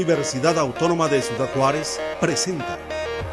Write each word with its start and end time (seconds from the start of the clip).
Universidad 0.00 0.58
Autónoma 0.58 1.08
de 1.08 1.20
Ciudad 1.20 1.50
Juárez 1.54 2.00
presenta 2.22 2.78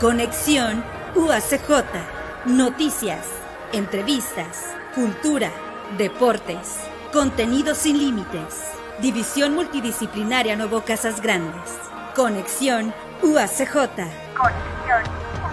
Conexión 0.02 0.84
UACJ. 1.16 1.86
Noticias, 2.46 3.26
entrevistas, 3.72 4.66
cultura, 4.94 5.50
deportes, 5.98 6.80
contenido 7.14 7.74
sin 7.74 7.98
límites. 7.98 8.74
División 9.00 9.56
Multidisciplinaria 9.56 10.58
Nuevo 10.58 10.82
Casas 10.82 11.22
Grandes. 11.22 11.72
Conexión 12.14 12.94
UACJ. 13.24 13.74
Conexión 14.36 15.04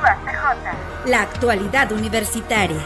UACJ. 0.03 1.07
La 1.07 1.23
actualidad 1.23 1.93
universitaria. 1.93 2.83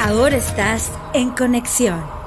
Ahora 0.00 0.36
estás 0.36 0.90
en 1.12 1.28
conexión. 1.28 2.21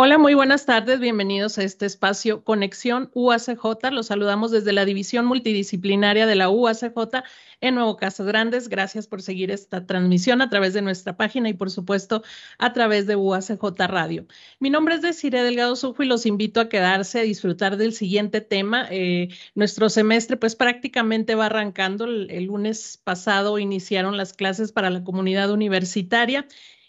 Hola, 0.00 0.16
muy 0.16 0.34
buenas 0.34 0.64
tardes. 0.64 1.00
Bienvenidos 1.00 1.58
a 1.58 1.64
este 1.64 1.84
espacio 1.84 2.44
Conexión 2.44 3.10
UACJ. 3.14 3.90
Los 3.90 4.06
saludamos 4.06 4.52
desde 4.52 4.72
la 4.72 4.84
División 4.84 5.26
Multidisciplinaria 5.26 6.28
de 6.28 6.36
la 6.36 6.50
UACJ 6.50 7.24
en 7.60 7.74
Nuevo 7.74 7.96
Casas 7.96 8.28
Grandes. 8.28 8.68
Gracias 8.68 9.08
por 9.08 9.22
seguir 9.22 9.50
esta 9.50 9.86
transmisión 9.86 10.40
a 10.40 10.50
través 10.50 10.72
de 10.72 10.82
nuestra 10.82 11.16
página 11.16 11.48
y, 11.48 11.54
por 11.54 11.72
supuesto, 11.72 12.22
a 12.58 12.72
través 12.72 13.08
de 13.08 13.16
UACJ 13.16 13.60
Radio. 13.88 14.24
Mi 14.60 14.70
nombre 14.70 14.94
es 14.94 15.02
Desiree 15.02 15.42
Delgado 15.42 15.74
Sujo 15.74 16.04
y 16.04 16.06
los 16.06 16.26
invito 16.26 16.60
a 16.60 16.68
quedarse 16.68 17.18
a 17.18 17.22
disfrutar 17.22 17.76
del 17.76 17.92
siguiente 17.92 18.40
tema. 18.40 18.86
Eh, 18.92 19.30
nuestro 19.56 19.88
semestre, 19.88 20.36
pues 20.36 20.54
prácticamente 20.54 21.34
va 21.34 21.46
arrancando. 21.46 22.04
el 22.04 22.44
lunes 22.44 23.00
pasado 23.02 23.58
iniciaron 23.58 24.16
las 24.16 24.32
clases 24.32 24.70
para 24.70 24.90
la 24.90 25.02
comunidad 25.02 25.50
universitaria 25.50 26.46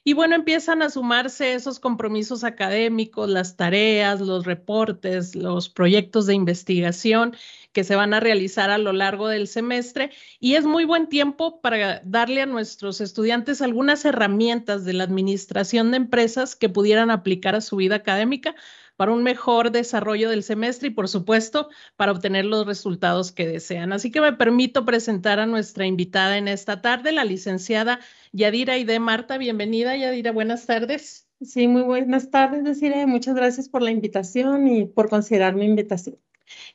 y 0.09 0.13
bueno, 0.13 0.33
empiezan 0.33 0.81
a 0.81 0.89
sumarse 0.89 1.53
esos 1.53 1.79
compromisos 1.79 2.43
académicos, 2.43 3.29
las 3.29 3.57
tareas, 3.57 4.19
los 4.21 4.43
reportes, 4.43 5.35
los 5.35 5.69
proyectos 5.69 6.25
de 6.25 6.33
investigación 6.33 7.35
que 7.73 7.83
se 7.83 7.95
van 7.95 8.15
a 8.15 8.19
realizar 8.19 8.71
a 8.71 8.79
lo 8.79 8.91
largo 8.91 9.27
del 9.27 9.47
semestre 9.47 10.09
y 10.39 10.55
es 10.55 10.65
muy 10.65 10.83
buen 10.83 11.09
tiempo 11.09 11.61
para 11.61 12.01
darle 12.03 12.41
a 12.41 12.47
nuestros 12.47 13.01
estudiantes 13.01 13.61
algunas 13.61 14.03
herramientas 14.03 14.83
de 14.83 14.93
la 14.93 15.03
administración 15.03 15.91
de 15.91 15.97
empresas 15.97 16.55
que 16.55 16.69
pudieran 16.69 17.11
aplicar 17.11 17.53
a 17.53 17.61
su 17.61 17.75
vida 17.75 17.93
académica 17.93 18.55
para 18.99 19.13
un 19.13 19.23
mejor 19.23 19.71
desarrollo 19.71 20.29
del 20.29 20.43
semestre 20.43 20.89
y, 20.89 20.91
por 20.91 21.07
supuesto, 21.07 21.69
para 21.95 22.11
obtener 22.11 22.43
los 22.43 22.67
resultados 22.67 23.31
que 23.31 23.47
desean. 23.47 23.93
Así 23.93 24.11
que 24.11 24.19
me 24.19 24.33
permito 24.33 24.83
presentar 24.83 25.39
a 25.39 25.45
nuestra 25.45 25.85
invitada 25.85 26.37
en 26.37 26.49
esta 26.49 26.81
tarde, 26.81 27.13
la 27.13 27.23
licenciada 27.23 28.01
Yadira 28.33 28.77
Ide 28.77 28.99
Marta. 28.99 29.37
Bienvenida, 29.37 29.95
Yadira. 29.95 30.33
Buenas 30.33 30.65
tardes. 30.65 31.29
Sí, 31.39 31.69
muy 31.69 31.83
buenas 31.83 32.29
tardes, 32.29 32.65
Desiree. 32.65 33.05
Muchas 33.05 33.35
gracias 33.35 33.69
por 33.69 33.81
la 33.81 33.91
invitación 33.91 34.67
y 34.67 34.85
por 34.85 35.07
considerar 35.07 35.55
mi 35.55 35.63
invitación. 35.63 36.17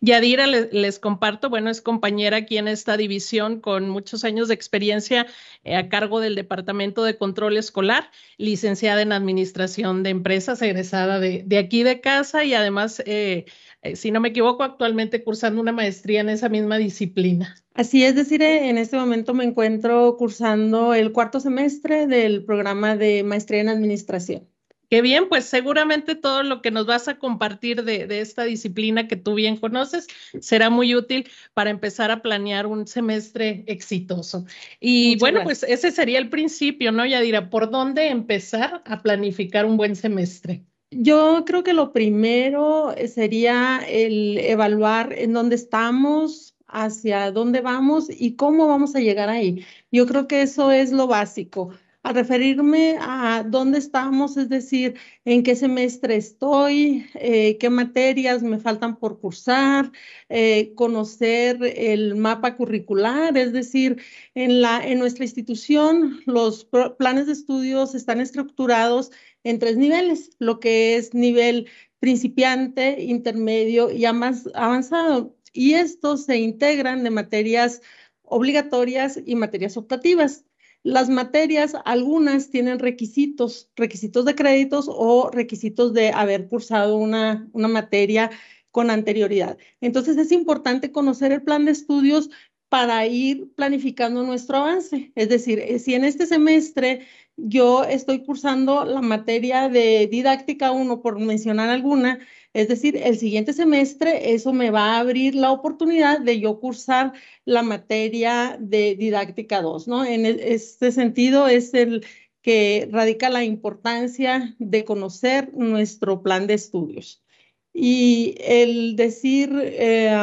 Yadira, 0.00 0.46
les, 0.46 0.98
comparto, 0.98 1.50
bueno, 1.50 1.70
es 1.70 1.80
compañera 1.80 2.38
aquí 2.38 2.58
en 2.58 2.68
esta 2.68 2.96
división 2.96 3.60
con 3.60 3.88
muchos 3.88 4.24
años 4.24 4.48
de 4.48 4.54
experiencia 4.54 5.26
eh, 5.64 5.76
a 5.76 5.88
cargo 5.88 6.20
del 6.20 6.34
Departamento 6.34 7.04
de 7.04 7.16
Control 7.16 7.56
Escolar, 7.56 8.10
licenciada 8.38 9.02
en 9.02 9.12
Administración 9.12 10.02
de 10.02 10.10
Empresas, 10.10 10.62
egresada 10.62 11.20
de, 11.20 11.58
aquí 11.58 11.82
de 11.82 12.00
casa 12.00 12.44
y 12.44 12.54
además, 12.54 13.02
eh, 13.06 13.46
eh, 13.82 13.96
si 13.96 14.10
no 14.10 14.20
me 14.20 14.28
equivoco, 14.28 14.62
actualmente 14.62 15.22
cursando 15.22 15.60
una 15.60 15.72
maestría 15.72 16.20
en 16.20 16.28
esa 16.28 16.48
misma 16.48 16.78
disciplina. 16.78 17.56
Así 17.74 18.04
es 18.04 18.14
decir, 18.14 18.40
en 18.42 18.78
este 18.78 18.96
momento 18.96 19.34
me 19.34 19.44
encuentro 19.44 20.16
cursando 20.16 20.94
el 20.94 21.12
cuarto 21.12 21.40
semestre 21.40 22.06
del 22.06 22.44
programa 22.44 22.96
de 22.96 23.24
maestría 23.24 23.62
en 23.62 23.68
Administración. 23.68 24.53
Qué 24.90 25.02
bien, 25.02 25.28
pues 25.28 25.44
seguramente 25.44 26.14
todo 26.14 26.42
lo 26.42 26.62
que 26.62 26.70
nos 26.70 26.86
vas 26.86 27.08
a 27.08 27.18
compartir 27.18 27.84
de, 27.84 28.06
esta 28.20 28.44
disciplina 28.44 29.08
que 29.08 29.16
tú 29.16 29.34
bien 29.34 29.56
conoces 29.56 30.06
será 30.40 30.70
muy 30.70 30.94
útil 30.94 31.28
para 31.54 31.70
empezar 31.70 32.10
a 32.10 32.22
planear 32.22 32.66
un 32.66 32.86
semestre 32.86 33.64
exitoso. 33.66 34.44
Y 34.80 35.18
bueno, 35.18 35.42
pues 35.42 35.62
ese 35.62 35.90
sería 35.90 36.18
el 36.18 36.28
principio, 36.28 36.92
¿no, 36.92 37.06
Yadira? 37.06 37.50
¿Por 37.50 37.70
dónde 37.70 38.08
empezar 38.08 38.82
a 38.84 39.02
planificar 39.02 39.66
un 39.66 39.76
buen 39.76 39.96
semestre? 39.96 40.64
Yo 40.90 41.44
creo 41.44 41.64
que 41.64 41.72
lo 41.72 41.92
primero 41.92 42.94
sería 43.08 43.84
el 43.88 44.38
evaluar 44.38 45.12
en 45.12 45.32
dónde 45.32 45.56
estamos, 45.56 46.54
hacia 46.66 47.30
dónde 47.30 47.60
vamos 47.60 48.08
y 48.10 48.36
cómo 48.36 48.66
vamos 48.66 48.94
a 48.94 49.00
llegar 49.00 49.28
ahí. 49.28 49.64
Yo 49.90 50.06
creo 50.06 50.26
que 50.26 50.42
eso 50.42 50.72
es 50.72 50.92
lo 50.92 51.06
básico 51.06 51.72
a 52.04 52.12
referirme 52.12 52.98
a 53.00 53.44
dónde 53.48 53.78
estamos, 53.78 54.36
es 54.36 54.50
decir, 54.50 54.94
en 55.24 55.42
qué 55.42 55.56
semestre 55.56 56.16
estoy, 56.16 57.06
eh, 57.14 57.56
qué 57.58 57.70
materias 57.70 58.42
me 58.42 58.58
faltan 58.58 58.96
por 58.98 59.18
cursar, 59.18 59.90
eh, 60.28 60.74
conocer 60.74 61.58
el 61.62 62.14
mapa 62.14 62.56
curricular, 62.56 63.38
es 63.38 63.54
decir, 63.54 64.02
en, 64.34 64.60
la, 64.60 64.86
en 64.86 64.98
nuestra 64.98 65.24
institución 65.24 66.20
los 66.26 66.68
planes 66.98 67.26
de 67.26 67.32
estudios 67.32 67.94
están 67.94 68.20
estructurados 68.20 69.10
en 69.42 69.58
tres 69.58 69.78
niveles, 69.78 70.30
lo 70.38 70.60
que 70.60 70.96
es 70.96 71.14
nivel 71.14 71.68
principiante, 72.00 73.02
intermedio 73.02 73.90
y 73.90 74.04
avanzado. 74.04 75.34
Y 75.54 75.74
estos 75.74 76.26
se 76.26 76.36
integran 76.36 77.02
de 77.02 77.10
materias 77.10 77.80
obligatorias 78.24 79.18
y 79.24 79.36
materias 79.36 79.78
optativas. 79.78 80.44
Las 80.84 81.08
materias, 81.08 81.74
algunas 81.86 82.50
tienen 82.50 82.78
requisitos, 82.78 83.70
requisitos 83.74 84.26
de 84.26 84.34
créditos 84.34 84.86
o 84.88 85.30
requisitos 85.30 85.94
de 85.94 86.10
haber 86.10 86.46
cursado 86.46 86.96
una, 86.96 87.48
una 87.52 87.68
materia 87.68 88.30
con 88.70 88.90
anterioridad. 88.90 89.56
Entonces 89.80 90.18
es 90.18 90.30
importante 90.30 90.92
conocer 90.92 91.32
el 91.32 91.42
plan 91.42 91.64
de 91.64 91.72
estudios 91.72 92.28
para 92.68 93.06
ir 93.06 93.50
planificando 93.54 94.24
nuestro 94.24 94.58
avance. 94.58 95.10
Es 95.14 95.28
decir, 95.30 95.58
eh, 95.58 95.78
si 95.78 95.94
en 95.94 96.04
este 96.04 96.26
semestre 96.26 97.06
yo 97.36 97.84
estoy 97.84 98.24
cursando 98.24 98.84
la 98.84 99.00
materia 99.02 99.68
de 99.68 100.06
didáctica 100.06 100.72
1, 100.72 101.02
por 101.02 101.18
mencionar 101.18 101.68
alguna, 101.68 102.20
es 102.52 102.68
decir, 102.68 102.96
el 102.96 103.18
siguiente 103.18 103.52
semestre 103.52 104.34
eso 104.34 104.52
me 104.52 104.70
va 104.70 104.94
a 104.94 105.00
abrir 105.00 105.34
la 105.34 105.50
oportunidad 105.50 106.20
de 106.20 106.38
yo 106.40 106.60
cursar 106.60 107.12
la 107.44 107.62
materia 107.62 108.56
de 108.60 108.94
didáctica 108.96 109.62
2, 109.62 109.88
¿no? 109.88 110.04
En 110.04 110.26
e, 110.26 110.54
este 110.54 110.92
sentido 110.92 111.48
es 111.48 111.74
el 111.74 112.06
que 112.42 112.88
radica 112.92 113.30
la 113.30 113.42
importancia 113.42 114.54
de 114.58 114.84
conocer 114.84 115.52
nuestro 115.56 116.22
plan 116.22 116.46
de 116.46 116.54
estudios. 116.54 117.24
Y 117.72 118.36
el 118.38 118.96
decir 118.96 119.50
eh, 119.62 120.14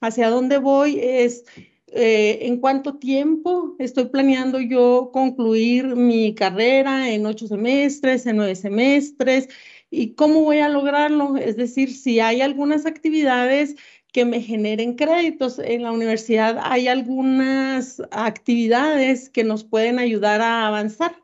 hacia 0.00 0.28
dónde 0.28 0.58
voy 0.58 0.98
es 1.00 1.44
eh, 1.94 2.40
en 2.42 2.58
cuánto 2.60 2.96
tiempo 2.98 3.76
estoy 3.78 4.06
planeando 4.06 4.60
yo 4.60 5.10
concluir 5.12 5.96
mi 5.96 6.34
carrera 6.34 7.10
en 7.10 7.26
ocho 7.26 7.46
semestres, 7.46 8.26
en 8.26 8.36
nueve 8.36 8.56
semestres, 8.56 9.48
¿Y 9.96 10.14
cómo 10.14 10.40
voy 10.42 10.58
a 10.58 10.68
lograrlo? 10.68 11.36
Es 11.36 11.56
decir, 11.56 11.92
si 11.94 12.18
hay 12.18 12.40
algunas 12.40 12.84
actividades 12.84 13.76
que 14.14 14.24
me 14.24 14.40
generen 14.40 14.94
créditos. 14.94 15.58
En 15.58 15.82
la 15.82 15.92
universidad 15.92 16.58
hay 16.62 16.88
algunas 16.88 18.02
actividades 18.10 19.30
que 19.30 19.44
nos 19.44 19.64
pueden 19.64 19.98
ayudar 19.98 20.40
a 20.40 20.66
avanzar. 20.66 21.20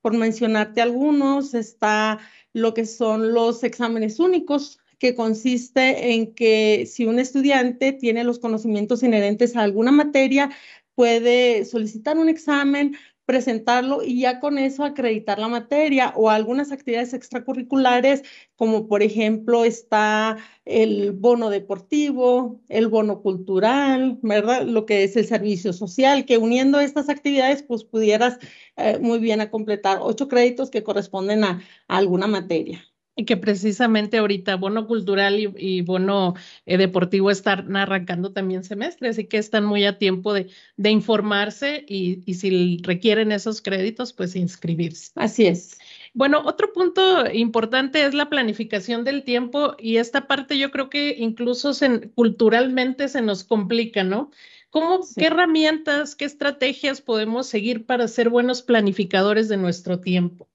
Por 0.00 0.14
mencionarte 0.16 0.80
algunos, 0.80 1.54
está 1.54 2.18
lo 2.52 2.74
que 2.74 2.86
son 2.86 3.34
los 3.34 3.62
exámenes 3.64 4.18
únicos, 4.20 4.80
que 4.98 5.14
consiste 5.14 6.12
en 6.12 6.34
que 6.34 6.86
si 6.86 7.06
un 7.06 7.18
estudiante 7.18 7.92
tiene 7.92 8.24
los 8.24 8.38
conocimientos 8.38 9.02
inherentes 9.02 9.56
a 9.56 9.62
alguna 9.62 9.92
materia, 9.92 10.50
puede 10.94 11.64
solicitar 11.64 12.18
un 12.18 12.28
examen 12.28 12.96
presentarlo 13.28 14.02
y 14.02 14.20
ya 14.22 14.40
con 14.40 14.56
eso 14.56 14.84
acreditar 14.84 15.38
la 15.38 15.48
materia 15.48 16.14
o 16.16 16.30
algunas 16.30 16.72
actividades 16.72 17.12
extracurriculares, 17.12 18.22
como 18.56 18.88
por 18.88 19.02
ejemplo 19.02 19.66
está 19.66 20.38
el 20.64 21.12
bono 21.12 21.50
deportivo, 21.50 22.62
el 22.70 22.88
bono 22.88 23.20
cultural, 23.20 24.18
¿verdad? 24.22 24.62
Lo 24.62 24.86
que 24.86 25.04
es 25.04 25.14
el 25.14 25.26
servicio 25.26 25.74
social, 25.74 26.24
que 26.24 26.38
uniendo 26.38 26.80
estas 26.80 27.10
actividades, 27.10 27.62
pues 27.62 27.84
pudieras 27.84 28.38
eh, 28.76 28.98
muy 28.98 29.18
bien 29.18 29.42
a 29.42 29.50
completar 29.50 29.98
ocho 30.00 30.26
créditos 30.26 30.70
que 30.70 30.82
corresponden 30.82 31.44
a 31.44 31.60
alguna 31.86 32.28
materia. 32.28 32.82
Y 33.20 33.24
que 33.24 33.36
precisamente 33.36 34.18
ahorita 34.18 34.54
bono 34.54 34.86
cultural 34.86 35.34
y, 35.56 35.80
bono 35.82 36.34
eh, 36.66 36.76
deportivo 36.78 37.32
están 37.32 37.74
arrancando 37.74 38.32
también 38.32 38.62
semestre, 38.62 39.08
así 39.08 39.24
que 39.26 39.38
están 39.38 39.64
muy 39.64 39.84
a 39.86 39.98
tiempo 39.98 40.32
de, 40.32 40.48
de 40.76 40.90
informarse 40.90 41.84
y, 41.88 42.22
y, 42.26 42.34
si 42.34 42.78
requieren 42.84 43.32
esos 43.32 43.60
créditos, 43.60 44.12
pues 44.12 44.36
inscribirse. 44.36 45.10
Así 45.16 45.46
es. 45.46 45.78
Bueno, 46.14 46.42
otro 46.44 46.72
punto 46.72 47.28
importante 47.32 48.04
es 48.06 48.14
la 48.14 48.28
planificación 48.28 49.02
del 49.02 49.24
tiempo 49.24 49.74
y 49.78 49.96
esta 49.96 50.28
parte 50.28 50.56
yo 50.56 50.70
creo 50.70 50.88
que 50.88 51.16
incluso 51.18 51.72
culturalmente 52.14 53.08
se 53.08 53.20
nos 53.20 53.42
complica, 53.42 54.04
¿no? 54.04 54.30
¿Cómo, 54.70 55.00
¿Qué 55.16 55.26
herramientas, 55.26 56.14
qué 56.14 56.24
estrategias 56.24 57.00
podemos 57.00 57.46
seguir 57.46 57.86
para 57.86 58.06
ser 58.06 58.28
buenos 58.28 58.62
planificadores 58.62 59.48
de 59.48 59.56
nuestro 59.56 60.00
tiempo? 60.00 60.48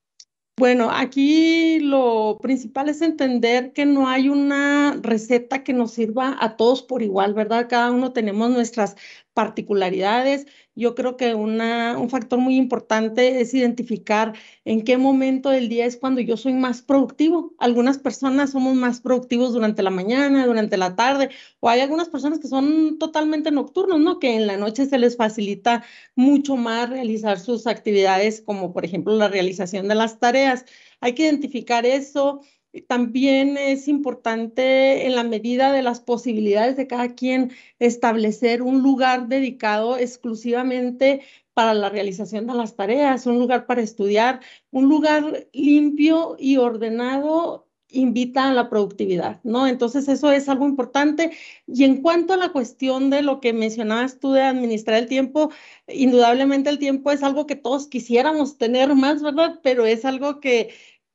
Bueno, 0.56 0.92
aquí 0.92 1.80
lo 1.80 2.38
principal 2.40 2.88
es 2.88 3.02
entender 3.02 3.74
que 3.74 3.88
no 3.88 4.08
hay 4.08 4.30
una 4.30 5.00
receta 5.02 5.64
que 5.64 5.74
nos 5.74 5.94
sirva 5.94 6.38
a 6.40 6.58
todos 6.58 6.84
por 6.84 7.02
igual, 7.02 7.34
¿verdad? 7.34 7.68
Cada 7.68 7.90
uno 7.92 8.14
tenemos 8.14 8.52
nuestras 8.52 8.96
particularidades. 9.34 10.46
Yo 10.76 10.96
creo 10.96 11.18
que 11.18 11.36
una, 11.36 11.98
un 11.98 12.10
factor 12.10 12.40
muy 12.40 12.56
importante 12.56 13.42
es 13.42 13.54
identificar 13.54 14.34
en 14.66 14.84
qué 14.84 14.98
momento 14.98 15.50
del 15.50 15.70
día 15.70 15.86
es 15.86 15.98
cuando 15.98 16.22
yo 16.22 16.38
soy 16.38 16.54
más 16.54 16.82
productivo. 16.82 17.54
Algunas 17.60 17.98
personas 17.98 18.52
somos 18.52 18.76
más 18.76 19.02
productivos 19.02 19.54
durante 19.54 19.84
la 19.84 19.90
mañana, 19.90 20.46
durante 20.46 20.78
la 20.78 20.96
tarde, 20.96 21.30
o 21.60 21.70
hay 21.70 21.82
algunas 21.82 22.10
personas 22.10 22.40
que 22.40 22.48
son 22.48 22.98
totalmente 23.00 23.52
nocturnos, 23.52 24.00
¿no? 24.00 24.20
Que 24.20 24.36
en 24.36 24.48
la 24.48 24.58
noche 24.58 24.86
se 24.86 24.98
les 24.98 25.18
facilita 25.18 25.84
mucho 26.16 26.56
más 26.56 26.90
realizar 26.90 27.40
sus 27.40 27.68
actividades, 27.68 28.42
como 28.42 28.74
por 28.74 28.86
ejemplo 28.86 29.16
la 29.16 29.28
realización 29.28 29.88
de 29.88 29.96
las 29.96 30.20
tareas. 30.20 30.66
Hay 31.02 31.14
que 31.14 31.24
identificar 31.24 31.86
eso 31.86 32.42
también 32.82 33.58
es 33.58 33.88
importante 33.88 35.06
en 35.06 35.16
la 35.16 35.24
medida 35.24 35.72
de 35.72 35.84
las 35.84 36.00
posibilidades 36.00 36.76
de 36.76 36.88
cada 36.88 37.16
quien 37.16 37.52
establecer 37.80 38.62
un 38.62 38.82
lugar 38.82 39.28
dedicado 39.28 39.98
exclusivamente 39.98 41.22
para 41.54 41.74
la 41.74 41.90
realización 41.90 42.48
de 42.48 42.56
las 42.56 42.76
tareas, 42.76 43.28
un 43.28 43.40
lugar 43.40 43.66
para 43.68 43.82
estudiar, 43.82 44.42
un 44.72 44.90
lugar 44.90 45.48
limpio 45.54 46.36
y 46.40 46.58
ordenado 46.58 47.68
invita 47.94 48.50
a 48.50 48.54
la 48.54 48.70
productividad, 48.70 49.40
¿no? 49.44 49.68
Entonces 49.68 50.08
eso 50.08 50.32
es 50.32 50.50
algo 50.50 50.66
importante. 50.66 51.32
Y 51.68 51.84
en 51.84 52.02
cuanto 52.02 52.34
a 52.34 52.38
la 52.38 52.52
cuestión 52.52 53.10
de 53.10 53.22
lo 53.22 53.40
que 53.40 53.54
mencionabas 53.54 54.20
tú 54.20 54.32
de 54.32 54.42
administrar 54.42 54.98
el 54.98 55.08
tiempo, 55.08 55.52
indudablemente 55.88 56.70
el 56.72 56.80
tiempo 56.80 57.12
es 57.12 57.24
algo 57.24 57.46
que 57.46 57.56
todos 57.56 57.88
quisiéramos 57.88 58.58
tener 58.58 58.96
más, 58.96 59.22
¿verdad? 59.22 59.60
Pero 59.64 59.86
es 59.86 60.06
algo 60.06 60.40
que 60.40 60.74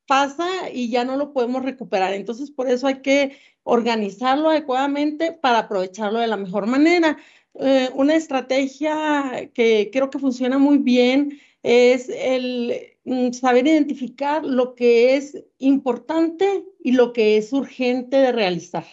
pasa 0.08 0.70
y 0.72 0.90
ya 0.90 1.04
no 1.04 1.16
lo 1.16 1.32
podemos 1.32 1.62
recuperar. 1.62 2.14
Entonces, 2.14 2.50
por 2.50 2.68
eso 2.68 2.88
hay 2.88 3.02
que 3.02 3.36
organizarlo 3.62 4.50
adecuadamente 4.50 5.32
para 5.32 5.60
aprovecharlo 5.60 6.18
de 6.18 6.26
la 6.26 6.36
mejor 6.36 6.66
manera. 6.66 7.18
Eh, 7.54 7.90
una 7.94 8.16
estrategia 8.16 9.50
que 9.54 9.90
creo 9.92 10.10
que 10.10 10.18
funciona 10.18 10.58
muy 10.58 10.78
bien 10.78 11.38
es 11.62 12.08
el 12.08 12.96
mm, 13.04 13.32
saber 13.32 13.66
identificar 13.66 14.44
lo 14.44 14.74
que 14.74 15.16
es 15.16 15.36
importante 15.58 16.64
y 16.82 16.92
lo 16.92 17.12
que 17.12 17.36
es 17.36 17.52
urgente 17.52 18.16
de 18.16 18.32
realizar, 18.32 18.86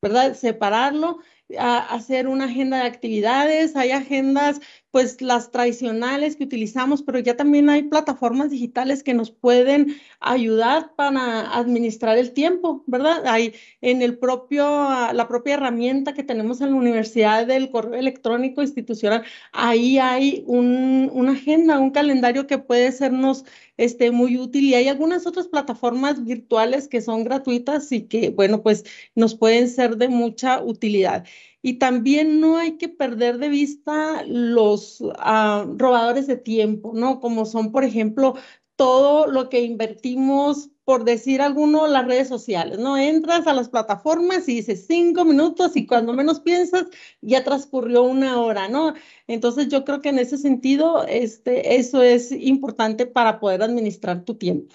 ¿verdad? 0.00 0.34
Separarlo 0.34 1.18
hacer 1.58 2.28
una 2.28 2.46
agenda 2.46 2.78
de 2.78 2.86
actividades, 2.86 3.76
hay 3.76 3.90
agendas 3.90 4.60
pues 4.92 5.22
las 5.22 5.50
tradicionales 5.50 6.36
que 6.36 6.44
utilizamos, 6.44 7.02
pero 7.02 7.18
ya 7.18 7.34
también 7.34 7.70
hay 7.70 7.84
plataformas 7.84 8.50
digitales 8.50 9.02
que 9.02 9.14
nos 9.14 9.30
pueden 9.30 9.96
ayudar 10.20 10.94
para 10.94 11.56
administrar 11.56 12.18
el 12.18 12.32
tiempo, 12.32 12.84
¿verdad? 12.86 13.26
Hay 13.26 13.54
en 13.80 14.02
el 14.02 14.18
propio, 14.18 14.64
la 15.12 15.26
propia 15.28 15.54
herramienta 15.54 16.12
que 16.12 16.22
tenemos 16.22 16.60
en 16.60 16.70
la 16.72 16.76
universidad 16.76 17.46
del 17.46 17.70
correo 17.70 17.98
electrónico 17.98 18.62
institucional, 18.62 19.24
ahí 19.52 19.98
hay 19.98 20.44
un, 20.46 21.10
una 21.14 21.32
agenda, 21.32 21.78
un 21.78 21.90
calendario 21.90 22.46
que 22.46 22.58
puede 22.58 22.92
sernos 22.92 23.44
este, 23.78 24.10
muy 24.10 24.36
útil 24.36 24.64
y 24.64 24.74
hay 24.74 24.88
algunas 24.88 25.26
otras 25.26 25.48
plataformas 25.48 26.22
virtuales 26.24 26.86
que 26.86 27.00
son 27.00 27.24
gratuitas 27.24 27.90
y 27.92 28.02
que, 28.02 28.28
bueno, 28.30 28.62
pues 28.62 28.84
nos 29.14 29.34
pueden 29.34 29.68
ser 29.68 29.96
de 29.96 30.08
mucha 30.08 30.62
utilidad. 30.62 31.24
Y 31.62 31.74
también 31.74 32.40
no 32.40 32.58
hay 32.58 32.76
que 32.76 32.88
perder 32.88 33.38
de 33.38 33.48
vista 33.48 34.24
los 34.26 35.00
uh, 35.00 35.74
robadores 35.76 36.26
de 36.26 36.36
tiempo, 36.36 36.92
¿no? 36.94 37.20
Como 37.20 37.46
son, 37.46 37.72
por 37.72 37.84
ejemplo, 37.84 38.34
todo 38.76 39.26
lo 39.28 39.48
que 39.48 39.60
invertimos, 39.62 40.70
por 40.84 41.04
decir 41.04 41.40
alguno, 41.40 41.86
las 41.86 42.06
redes 42.06 42.28
sociales, 42.28 42.78
¿no? 42.78 42.98
Entras 42.98 43.46
a 43.46 43.54
las 43.54 43.68
plataformas 43.68 44.48
y 44.48 44.56
dices 44.56 44.86
cinco 44.88 45.24
minutos 45.24 45.76
y 45.76 45.86
cuando 45.86 46.12
menos 46.12 46.40
piensas 46.40 46.86
ya 47.20 47.44
transcurrió 47.44 48.02
una 48.02 48.40
hora, 48.40 48.68
¿no? 48.68 48.94
Entonces 49.28 49.68
yo 49.68 49.84
creo 49.84 50.00
que 50.00 50.08
en 50.08 50.18
ese 50.18 50.38
sentido, 50.38 51.04
este, 51.06 51.76
eso 51.76 52.02
es 52.02 52.32
importante 52.32 53.06
para 53.06 53.38
poder 53.38 53.62
administrar 53.62 54.24
tu 54.24 54.34
tiempo. 54.34 54.74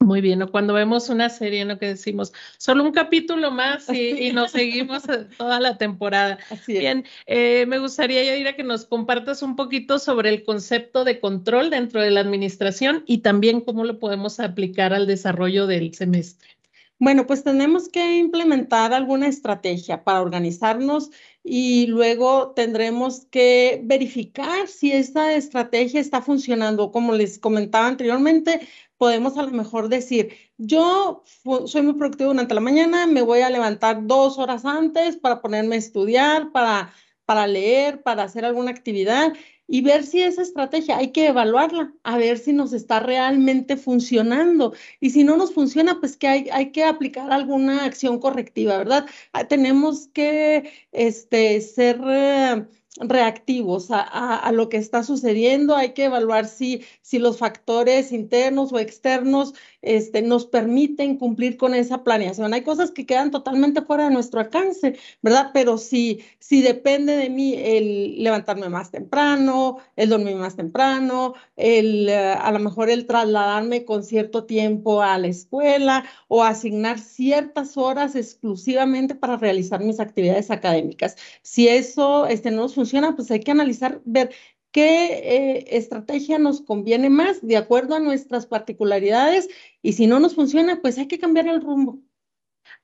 Muy 0.00 0.20
bien, 0.20 0.42
o 0.42 0.50
cuando 0.50 0.74
vemos 0.74 1.08
una 1.08 1.30
serie 1.30 1.60
en 1.60 1.68
lo 1.68 1.78
que 1.78 1.86
decimos, 1.86 2.32
solo 2.58 2.84
un 2.84 2.92
capítulo 2.92 3.50
más 3.50 3.88
y, 3.88 4.32
nos 4.32 4.50
seguimos 4.52 5.08
eh, 5.08 5.26
toda 5.38 5.60
la 5.60 5.78
temporada. 5.78 6.38
Bien, 6.66 7.04
eh, 7.26 7.64
me 7.66 7.78
gustaría, 7.78 8.22
Yadira, 8.22 8.54
que 8.54 8.64
nos 8.64 8.84
compartas 8.84 9.42
un 9.42 9.56
poquito 9.56 9.98
sobre 9.98 10.28
el 10.28 10.44
concepto 10.44 11.04
de 11.04 11.20
control 11.20 11.70
dentro 11.70 12.02
de 12.02 12.10
la 12.10 12.20
administración 12.20 13.02
y 13.06 13.18
también 13.18 13.62
cómo 13.62 13.84
lo 13.84 13.98
podemos 13.98 14.40
aplicar 14.40 14.92
al 14.92 15.06
desarrollo 15.06 15.66
del 15.66 15.94
semestre. 15.94 16.50
Bueno, 16.98 17.26
pues 17.26 17.42
tenemos 17.42 17.88
que 17.88 18.18
implementar 18.18 18.92
alguna 18.92 19.26
estrategia 19.26 20.04
para 20.04 20.22
organizarnos 20.22 21.10
y 21.44 21.86
luego 21.88 22.52
tendremos 22.52 23.26
que 23.26 23.80
verificar 23.84 24.66
si 24.66 24.92
esta 24.92 25.34
estrategia 25.34 26.00
está 26.00 26.22
funcionando. 26.22 26.90
Como 26.90 27.12
les 27.12 27.38
comentaba 27.38 27.86
anteriormente, 27.86 28.66
podemos 28.96 29.36
a 29.36 29.42
lo 29.42 29.50
mejor 29.50 29.88
decir, 29.90 30.32
yo 30.56 31.22
soy 31.66 31.82
muy 31.82 31.94
productivo 31.94 32.30
durante 32.30 32.54
la 32.54 32.62
mañana, 32.62 33.06
me 33.06 33.20
voy 33.22 33.40
a 33.40 33.50
levantar 33.50 34.06
dos 34.06 34.38
horas 34.38 34.64
antes 34.64 35.16
para 35.16 35.42
ponerme 35.42 35.76
a 35.76 35.78
estudiar, 35.78 36.50
para, 36.50 36.94
para 37.26 37.46
leer, 37.46 38.02
para 38.02 38.22
hacer 38.22 38.46
alguna 38.46 38.70
actividad 38.70 39.34
y 39.66 39.82
ver 39.82 40.04
si 40.04 40.22
esa 40.22 40.42
estrategia 40.42 40.98
hay 40.98 41.12
que 41.12 41.26
evaluarla, 41.28 41.92
a 42.02 42.16
ver 42.18 42.38
si 42.38 42.52
nos 42.52 42.72
está 42.72 43.00
realmente 43.00 43.76
funcionando. 43.76 44.74
Y 45.00 45.10
si 45.10 45.24
no 45.24 45.36
nos 45.36 45.54
funciona, 45.54 46.00
pues 46.00 46.16
que 46.16 46.28
hay, 46.28 46.48
hay 46.52 46.70
que 46.72 46.84
aplicar 46.84 47.32
alguna 47.32 47.84
acción 47.84 48.18
correctiva, 48.20 48.78
¿verdad? 48.78 49.06
Ah, 49.32 49.46
tenemos 49.48 50.08
que 50.08 50.70
este, 50.92 51.60
ser... 51.60 52.00
Eh, 52.06 52.66
reactivos 53.00 53.88
a, 53.90 54.50
lo 54.52 54.68
que 54.68 54.76
está 54.76 55.02
sucediendo. 55.02 55.76
Hay 55.76 55.94
que 55.94 56.04
evaluar 56.04 56.46
si, 56.46 56.82
si 57.02 57.18
los 57.18 57.38
factores 57.38 58.12
internos 58.12 58.72
o 58.72 58.78
externos 58.78 59.54
este, 59.82 60.22
nos 60.22 60.46
permiten 60.46 61.18
cumplir 61.18 61.56
con 61.56 61.74
esa 61.74 62.04
planeación. 62.04 62.54
Hay 62.54 62.62
cosas 62.62 62.90
que 62.92 63.04
quedan 63.04 63.30
totalmente 63.30 63.82
fuera 63.82 64.04
de 64.04 64.14
nuestro 64.14 64.40
alcance, 64.40 64.96
¿verdad? 65.22 65.50
Pero 65.52 65.76
si, 65.76 66.24
si 66.38 66.62
depende 66.62 67.16
de 67.16 67.30
mí 67.30 67.54
el 67.56 68.22
levantarme 68.22 68.68
más 68.68 68.90
temprano, 68.90 69.78
el 69.96 70.08
dormir 70.08 70.36
más 70.36 70.56
temprano, 70.56 71.34
el, 71.56 72.08
eh, 72.08 72.16
a 72.16 72.52
lo 72.52 72.60
mejor 72.60 72.90
el 72.90 73.06
trasladarme 73.06 73.84
con 73.84 74.04
cierto 74.04 74.44
tiempo 74.44 75.02
a 75.02 75.18
la 75.18 75.26
escuela 75.26 76.04
o 76.28 76.44
asignar 76.44 76.98
ciertas 77.00 77.76
horas 77.76 78.14
exclusivamente 78.14 79.14
para 79.14 79.36
realizar 79.36 79.80
mis 79.80 79.98
actividades 80.00 80.50
académicas. 80.50 81.16
Si 81.42 81.68
eso 81.68 82.26
este, 82.26 82.50
no 82.50 82.62
nos 82.62 82.74
pues 83.16 83.30
hay 83.30 83.40
que 83.40 83.50
analizar, 83.50 84.00
ver 84.04 84.30
qué 84.70 85.04
eh, 85.06 85.76
estrategia 85.76 86.38
nos 86.38 86.60
conviene 86.60 87.10
más 87.10 87.40
de 87.46 87.56
acuerdo 87.56 87.94
a 87.94 88.00
nuestras 88.00 88.46
particularidades 88.46 89.48
y 89.82 89.92
si 89.92 90.06
no 90.06 90.20
nos 90.20 90.34
funciona, 90.34 90.80
pues 90.82 90.98
hay 90.98 91.06
que 91.06 91.18
cambiar 91.18 91.48
el 91.48 91.60
rumbo. 91.60 92.00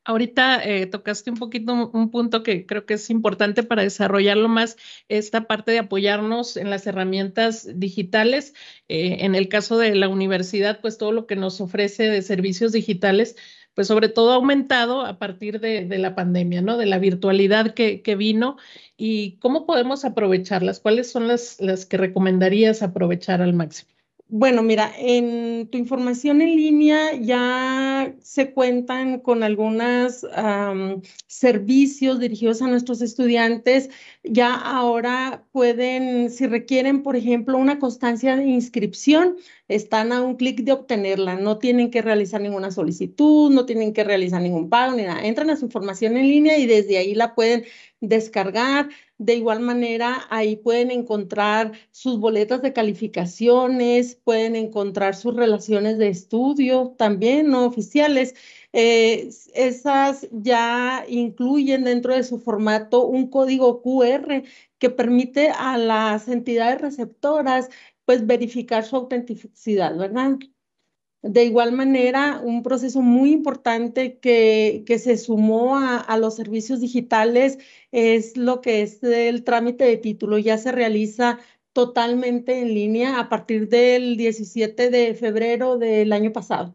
Ahorita 0.04 0.62
eh, 0.64 0.86
tocaste 0.86 1.30
un 1.30 1.36
poquito 1.36 1.90
un 1.92 2.10
punto 2.10 2.42
que 2.42 2.64
creo 2.64 2.86
que 2.86 2.94
es 2.94 3.10
importante 3.10 3.62
para 3.62 3.82
desarrollarlo 3.82 4.48
más, 4.48 4.76
esta 5.08 5.46
parte 5.46 5.72
de 5.72 5.78
apoyarnos 5.78 6.56
en 6.56 6.70
las 6.70 6.86
herramientas 6.86 7.68
digitales. 7.78 8.54
Eh, 8.88 9.18
en 9.20 9.34
el 9.34 9.48
caso 9.48 9.76
de 9.78 9.94
la 9.94 10.08
universidad, 10.08 10.80
pues 10.80 10.96
todo 10.96 11.12
lo 11.12 11.26
que 11.26 11.36
nos 11.36 11.60
ofrece 11.60 12.04
de 12.04 12.22
servicios 12.22 12.72
digitales 12.72 13.36
pues 13.74 13.88
sobre 13.88 14.08
todo 14.08 14.32
ha 14.32 14.36
aumentado 14.36 15.04
a 15.06 15.18
partir 15.18 15.60
de, 15.60 15.86
la 15.98 16.14
pandemia, 16.14 16.62
¿no? 16.62 16.76
De 16.76 16.86
la 16.86 16.98
virtualidad 16.98 17.74
que, 17.74 18.16
vino 18.16 18.56
y 18.96 19.36
cómo 19.38 19.66
podemos 19.66 20.04
aprovecharlas. 20.04 20.80
¿Cuáles 20.80 21.10
son 21.10 21.28
las, 21.28 21.60
las 21.60 21.86
que 21.86 21.96
recomendarías 21.96 22.82
aprovechar 22.82 23.42
al 23.42 23.54
máximo? 23.54 23.90
Bueno, 24.32 24.62
mira, 24.62 24.92
en 24.96 25.66
tu 25.70 25.78
información 25.78 26.40
en 26.40 26.54
línea 26.54 27.16
ya 27.16 28.14
se 28.22 28.52
cuentan 28.52 29.18
con 29.18 29.42
algunos 29.42 30.24
servicios 31.26 32.20
dirigidos 32.20 32.62
a 32.62 32.68
nuestros 32.68 33.02
estudiantes. 33.02 33.90
Ya 34.22 34.54
ahora 34.54 35.44
pueden, 35.50 36.30
si 36.30 36.46
requieren, 36.46 37.02
por 37.02 37.16
ejemplo, 37.16 37.58
una 37.58 37.80
constancia 37.80 38.36
de 38.36 38.46
inscripción, 38.46 39.36
están 39.70 40.10
a 40.12 40.20
un 40.20 40.34
clic 40.34 40.62
de 40.64 40.72
obtenerla. 40.72 41.36
No 41.36 41.58
tienen 41.58 41.92
que 41.92 42.02
realizar 42.02 42.40
ninguna 42.40 42.72
solicitud, 42.72 43.52
no 43.52 43.66
tienen 43.66 43.92
que 43.92 44.02
realizar 44.02 44.42
ningún 44.42 44.68
pago 44.68 44.96
ni 44.96 45.04
nada. 45.04 45.24
Entran 45.24 45.48
a 45.48 45.56
su 45.56 45.66
información 45.66 46.16
en 46.16 46.28
línea 46.28 46.58
y 46.58 46.66
desde 46.66 46.98
ahí 46.98 47.14
la 47.14 47.36
pueden 47.36 47.64
descargar. 48.00 48.88
De 49.18 49.36
igual 49.36 49.60
manera, 49.60 50.26
ahí 50.30 50.56
pueden 50.56 50.90
encontrar 50.90 51.72
sus 51.92 52.18
boletas 52.18 52.62
de 52.62 52.72
calificaciones, 52.72 54.16
pueden 54.16 54.56
encontrar 54.56 55.14
sus 55.14 55.36
relaciones 55.36 55.98
de 55.98 56.08
estudio 56.08 56.94
también 56.98 57.48
no 57.50 57.64
oficiales. 57.64 58.34
Eh, 58.72 59.30
esas 59.54 60.26
ya 60.32 61.04
incluyen 61.08 61.84
dentro 61.84 62.14
de 62.14 62.24
su 62.24 62.40
formato 62.40 63.06
un 63.06 63.28
código 63.28 63.82
QR 63.82 64.42
que 64.78 64.90
permite 64.90 65.50
a 65.50 65.76
las 65.76 66.26
entidades 66.26 66.80
receptoras 66.80 67.68
pues 68.10 68.26
verificar 68.26 68.84
su 68.84 68.96
autenticidad, 68.96 69.96
¿verdad? 69.96 70.36
De 71.22 71.44
igual 71.44 71.70
manera, 71.70 72.40
un 72.42 72.64
proceso 72.64 73.02
muy 73.02 73.30
importante 73.30 74.18
que, 74.18 74.82
que 74.84 74.98
se 74.98 75.16
sumó 75.16 75.78
a, 75.78 75.98
a, 75.98 76.18
los 76.18 76.34
servicios 76.34 76.80
digitales 76.80 77.58
es 77.92 78.36
lo 78.36 78.62
que 78.62 78.82
es 78.82 79.00
el 79.04 79.44
trámite 79.44 79.84
de 79.84 79.96
título. 79.96 80.38
Ya 80.38 80.58
se 80.58 80.72
realiza 80.72 81.38
totalmente 81.72 82.60
en 82.60 82.74
línea 82.74 83.20
a 83.20 83.28
partir 83.28 83.68
del 83.68 84.16
17 84.16 84.90
de 84.90 85.14
febrero 85.14 85.78
del 85.78 86.12
año 86.12 86.32
pasado. 86.32 86.74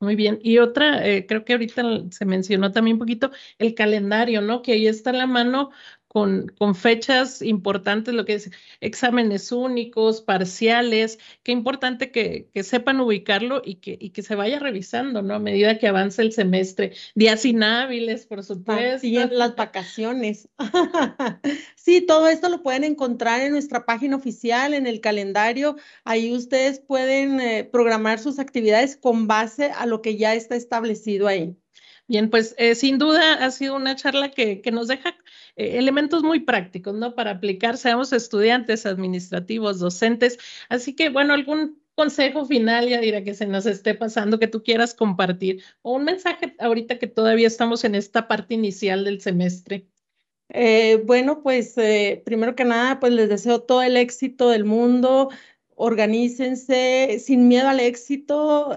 Muy 0.00 0.16
bien. 0.16 0.38
Y 0.42 0.56
otra, 0.56 1.06
eh, 1.06 1.26
creo 1.26 1.44
que 1.44 1.52
ahorita 1.52 2.10
se 2.10 2.24
mencionó 2.24 2.72
también 2.72 2.94
un 2.94 3.00
poquito 3.00 3.30
el 3.58 3.74
calendario, 3.74 4.40
¿no? 4.40 4.62
Que 4.62 4.72
ahí 4.72 4.86
está 4.86 5.10
en 5.10 5.18
la 5.18 5.26
mano 5.26 5.70
con, 6.12 6.48
con, 6.58 6.74
fechas 6.74 7.40
importantes, 7.40 8.12
lo 8.12 8.24
que 8.24 8.34
es 8.34 8.50
exámenes 8.80 9.52
únicos, 9.52 10.22
parciales, 10.22 11.20
qué 11.44 11.52
importante 11.52 12.10
que, 12.10 12.48
que 12.52 12.64
sepan 12.64 13.00
ubicarlo 13.00 13.62
y 13.64 13.76
que, 13.76 13.96
y 14.00 14.10
que 14.10 14.24
se 14.24 14.34
vaya 14.34 14.58
revisando, 14.58 15.22
¿no? 15.22 15.34
A 15.34 15.38
medida 15.38 15.78
que 15.78 15.86
avance 15.86 16.20
el 16.20 16.32
semestre. 16.32 16.94
Días 17.14 17.44
inhábiles, 17.44 18.26
por 18.26 18.42
supuesto. 18.42 18.98
Sí, 18.98 19.16
las 19.30 19.54
vacaciones. 19.54 20.48
sí, 21.76 22.00
todo 22.00 22.26
esto 22.26 22.48
lo 22.48 22.64
pueden 22.64 22.82
encontrar 22.82 23.40
en 23.42 23.52
nuestra 23.52 23.86
página 23.86 24.16
oficial, 24.16 24.74
en 24.74 24.88
el 24.88 25.00
calendario. 25.00 25.76
Ahí 26.02 26.34
ustedes 26.34 26.80
pueden 26.80 27.40
eh, 27.40 27.62
programar 27.62 28.18
sus 28.18 28.40
actividades 28.40 28.96
con 28.96 29.28
base 29.28 29.70
a 29.70 29.86
lo 29.86 30.02
que 30.02 30.16
ya 30.16 30.34
está 30.34 30.56
establecido 30.56 31.28
ahí. 31.28 31.56
Bien, 32.10 32.28
pues 32.28 32.56
eh, 32.58 32.74
sin 32.74 32.98
duda 32.98 33.34
ha 33.34 33.52
sido 33.52 33.76
una 33.76 33.94
charla 33.94 34.32
que, 34.32 34.60
que 34.62 34.72
nos 34.72 34.88
deja 34.88 35.10
eh, 35.54 35.78
elementos 35.78 36.24
muy 36.24 36.40
prácticos, 36.40 36.92
¿no? 36.92 37.14
Para 37.14 37.30
aplicar, 37.30 37.76
seamos 37.76 38.12
estudiantes, 38.12 38.84
administrativos, 38.84 39.78
docentes. 39.78 40.36
Así 40.68 40.96
que, 40.96 41.08
bueno, 41.08 41.34
algún 41.34 41.80
consejo 41.94 42.44
final, 42.46 42.88
ya 42.88 42.98
dirá 42.98 43.22
que 43.22 43.34
se 43.34 43.46
nos 43.46 43.64
esté 43.64 43.94
pasando, 43.94 44.40
que 44.40 44.48
tú 44.48 44.64
quieras 44.64 44.92
compartir, 44.92 45.62
o 45.82 45.94
un 45.94 46.02
mensaje 46.02 46.56
ahorita 46.58 46.98
que 46.98 47.06
todavía 47.06 47.46
estamos 47.46 47.84
en 47.84 47.94
esta 47.94 48.26
parte 48.26 48.54
inicial 48.54 49.04
del 49.04 49.20
semestre. 49.20 49.86
Eh, 50.48 51.00
bueno, 51.06 51.44
pues 51.44 51.76
primero 52.24 52.56
que 52.56 52.64
nada, 52.64 52.98
pues 52.98 53.12
les 53.12 53.28
deseo 53.28 53.60
todo 53.62 53.82
el 53.82 53.96
éxito 53.96 54.48
del 54.48 54.64
mundo. 54.64 55.30
Organícense 55.76 57.20
sin 57.20 57.46
miedo 57.46 57.68
al 57.68 57.78
éxito. 57.78 58.76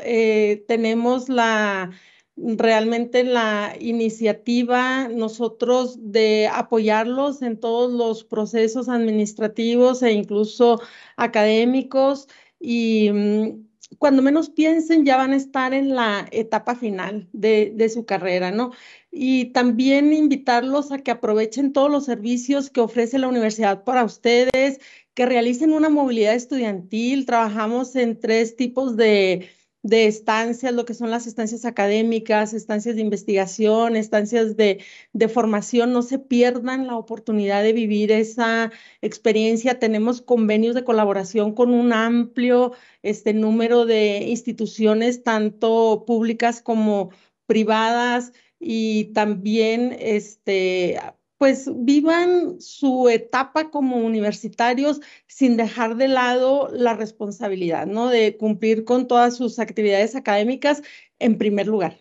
Tenemos 0.67 1.29
la 1.29 1.89
realmente 2.35 3.23
la 3.23 3.75
iniciativa 3.79 5.07
nosotros 5.07 5.97
de 6.11 6.49
apoyarlos 6.51 7.41
en 7.41 7.59
todos 7.59 7.91
los 7.91 8.23
procesos 8.23 8.89
administrativos 8.89 10.01
e 10.01 10.13
incluso 10.13 10.81
académicos 11.15 12.27
y 12.59 13.11
mm, 13.11 13.65
cuando 13.99 14.21
menos 14.23 14.49
piensen 14.49 15.05
ya 15.05 15.17
van 15.17 15.33
a 15.33 15.35
estar 15.35 15.73
en 15.73 15.95
la 15.95 16.27
etapa 16.31 16.75
final 16.75 17.27
de, 17.33 17.71
de, 17.75 17.89
su 17.89 18.05
carrera, 18.05 18.51
¿no? 18.51 18.71
Y 19.11 19.45
también 19.53 20.13
invitarlos 20.13 20.91
a 20.91 20.99
que 20.99 21.11
aprovechen 21.11 21.73
todos 21.73 21.91
los 21.91 22.05
servicios 22.05 22.69
que 22.71 22.81
ofrece 22.81 23.19
la 23.19 23.27
universidad 23.27 23.83
para 23.83 24.03
ustedes, 24.03 24.79
que 25.13 25.25
realicen 25.27 25.73
una 25.73 25.89
movilidad 25.89 26.33
estudiantil. 26.33 27.25
Trabajamos 27.25 27.95
en 27.95 28.19
tres 28.19 28.55
tipos 28.55 28.97
de 28.97 29.49
de 29.83 30.07
estancias, 30.07 30.73
lo 30.73 30.85
que 30.85 30.93
son 30.93 31.11
las 31.11 31.27
estancias 31.27 31.65
académicas, 31.65 32.53
estancias 32.53 32.95
de 32.95 33.01
investigación, 33.01 33.95
estancias 33.95 34.57
de, 34.57 34.83
de, 35.13 35.27
formación, 35.29 35.93
no 35.93 36.01
se 36.01 36.19
pierdan 36.19 36.87
la 36.87 36.97
oportunidad 36.97 37.63
de 37.63 37.73
vivir 37.73 38.11
esa 38.11 38.71
experiencia. 39.01 39.79
Tenemos 39.79 40.21
convenios 40.21 40.75
de 40.75 40.85
colaboración 40.85 41.53
con 41.53 41.73
un 41.73 41.93
amplio 41.93 42.73
este, 43.03 43.33
número 43.33 43.85
de 43.85 44.23
instituciones, 44.29 45.23
tanto 45.23 46.05
públicas 46.07 46.61
como 46.61 47.11
privadas, 47.45 48.31
y 48.63 49.05
también 49.13 49.95
este, 49.99 50.99
pues 51.43 51.69
vivan 51.75 52.61
su 52.61 53.09
etapa 53.09 53.69
como 53.69 53.97
universitarios 53.97 55.01
sin 55.27 55.57
dejar 55.57 55.97
de 55.97 56.07
lado 56.07 56.69
la 56.71 56.93
responsabilidad, 56.93 57.85
¿no? 57.85 58.07
De 58.07 58.37
cumplir 58.37 58.85
con 58.85 59.09
todas 59.09 59.35
sus 59.35 59.59
actividades 59.59 60.15
académicas 60.15 60.83
en 61.19 61.37
primer 61.37 61.67
lugar. 61.67 61.99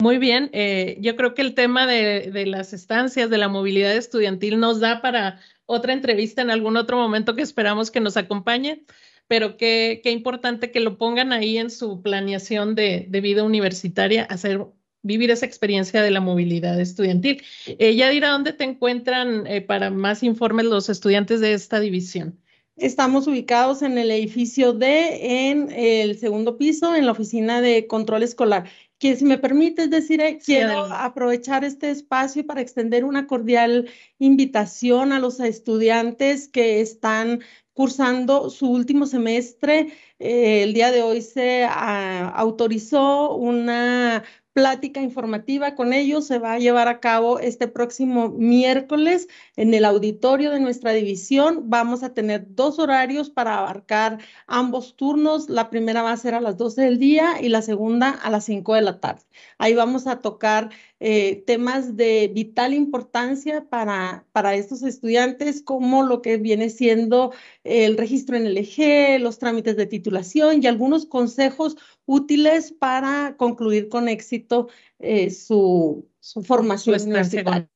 Muy 0.00 0.16
bien, 0.16 0.48
eh, 0.54 0.96
yo 0.98 1.14
creo 1.14 1.34
que 1.34 1.42
el 1.42 1.52
tema 1.52 1.86
de, 1.86 2.46
las 2.46 2.72
estancias, 2.72 3.28
de 3.28 3.36
la 3.36 3.48
movilidad 3.48 3.94
estudiantil 3.94 4.58
nos 4.58 4.80
da 4.80 5.02
para 5.02 5.40
otra 5.66 5.92
entrevista 5.92 6.40
en 6.40 6.50
algún 6.50 6.78
otro 6.78 6.96
momento 6.96 7.36
que 7.36 7.42
esperamos 7.42 7.90
que 7.90 8.00
nos 8.00 8.16
acompañe, 8.16 8.86
pero 9.28 9.58
qué, 9.58 10.00
qué 10.02 10.10
importante 10.10 10.70
que 10.70 10.80
lo 10.80 10.96
pongan 10.96 11.34
ahí 11.34 11.58
en 11.58 11.70
su 11.70 12.00
planeación 12.00 12.74
de, 12.74 13.04
de 13.10 13.20
vida 13.20 13.44
universitaria, 13.44 14.24
hacer 14.24 14.68
vivir 15.02 15.30
esa 15.30 15.46
experiencia 15.46 16.02
de 16.02 16.10
la 16.10 16.20
movilidad 16.20 16.80
estudiantil. 16.80 17.42
Eh, 17.66 17.94
Yadira, 17.94 18.30
¿dónde 18.30 18.52
te 18.52 18.64
encuentran 18.64 19.46
eh, 19.46 19.60
para 19.60 19.90
más 19.90 20.22
informes 20.22 20.66
los 20.66 20.88
estudiantes 20.88 21.40
de 21.40 21.54
esta 21.54 21.80
división? 21.80 22.38
Estamos 22.76 23.26
ubicados 23.26 23.82
en 23.82 23.98
el 23.98 24.10
edificio 24.10 24.72
D, 24.72 25.50
en 25.50 25.70
el 25.70 26.18
segundo 26.18 26.56
piso, 26.56 26.94
en 26.94 27.04
la 27.04 27.12
oficina 27.12 27.60
de 27.60 27.86
control 27.86 28.22
escolar. 28.22 28.70
Que 28.98 29.16
si 29.16 29.24
me 29.26 29.36
permites 29.36 29.90
decir, 29.90 30.22
quiero 30.44 30.84
aprovechar 30.84 31.62
este 31.62 31.90
espacio 31.90 32.46
para 32.46 32.62
extender 32.62 33.04
una 33.04 33.26
cordial 33.26 33.88
invitación 34.18 35.12
a 35.12 35.18
los 35.18 35.40
estudiantes 35.40 36.48
que 36.48 36.80
están 36.80 37.40
cursando 37.74 38.50
su 38.50 38.70
último 38.70 39.06
semestre. 39.06 39.92
Eh, 40.18 40.62
el 40.62 40.74
día 40.74 40.90
de 40.90 41.02
hoy 41.02 41.22
se 41.22 41.64
ah, 41.64 42.32
autorizó 42.34 43.34
una 43.34 44.24
plática 44.52 45.00
informativa 45.00 45.74
con 45.74 45.92
ellos 45.92 46.26
se 46.26 46.38
va 46.38 46.54
a 46.54 46.58
llevar 46.58 46.88
a 46.88 47.00
cabo 47.00 47.38
este 47.38 47.68
próximo 47.68 48.30
miércoles 48.30 49.28
en 49.56 49.74
el 49.74 49.84
auditorio 49.84 50.50
de 50.50 50.60
nuestra 50.60 50.92
división. 50.92 51.70
Vamos 51.70 52.02
a 52.02 52.14
tener 52.14 52.46
dos 52.54 52.78
horarios 52.78 53.30
para 53.30 53.58
abarcar 53.58 54.18
ambos 54.46 54.96
turnos. 54.96 55.48
La 55.48 55.70
primera 55.70 56.02
va 56.02 56.12
a 56.12 56.16
ser 56.16 56.34
a 56.34 56.40
las 56.40 56.56
12 56.56 56.82
del 56.82 56.98
día 56.98 57.40
y 57.40 57.48
la 57.48 57.62
segunda 57.62 58.10
a 58.10 58.30
las 58.30 58.44
5 58.44 58.74
de 58.74 58.82
la 58.82 59.00
tarde. 59.00 59.22
Ahí 59.58 59.74
vamos 59.74 60.06
a 60.06 60.20
tocar 60.20 60.70
eh, 61.00 61.42
temas 61.46 61.96
de 61.96 62.30
vital 62.32 62.74
importancia 62.74 63.64
para, 63.68 64.26
para 64.32 64.54
estos 64.54 64.82
estudiantes, 64.82 65.62
como 65.62 66.02
lo 66.02 66.20
que 66.20 66.36
viene 66.36 66.68
siendo 66.68 67.32
el 67.64 67.96
registro 67.96 68.36
en 68.36 68.44
el 68.46 68.58
eje, 68.58 69.18
los 69.18 69.38
trámites 69.38 69.76
de 69.76 69.86
titulación 69.86 70.62
y 70.62 70.66
algunos 70.66 71.06
consejos 71.06 71.76
útiles 72.04 72.72
para 72.72 73.34
concluir 73.38 73.88
con 73.88 74.08
éxito 74.08 74.68
eh, 74.98 75.30
su, 75.30 76.06
su, 76.20 76.42
formación 76.42 77.00
su 77.00 77.06
universitaria. 77.06 77.66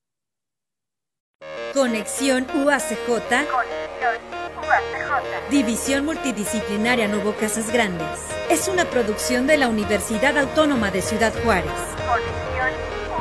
Conexión 1.72 2.46
UACJ. 2.54 3.06
Conexión 3.06 4.20
UACJ. 4.58 5.50
División 5.50 6.04
Multidisciplinaria 6.04 7.08
Nuevo 7.08 7.34
Casas 7.34 7.72
Grandes. 7.72 8.06
Es 8.50 8.68
una 8.68 8.84
producción 8.90 9.46
de 9.46 9.56
la 9.56 9.68
Universidad 9.68 10.36
Autónoma 10.36 10.90
de 10.90 11.02
Ciudad 11.02 11.32
Juárez. 11.42 11.72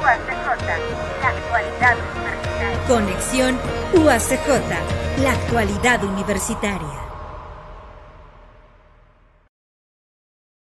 UACJ. 0.03 0.67
La 1.21 1.29
actualidad 1.29 1.95
universitaria. 2.13 2.87
Conexión 2.87 3.57
UACJ. 3.93 5.21
La 5.21 5.31
actualidad 5.31 6.03
universitaria. 6.03 7.02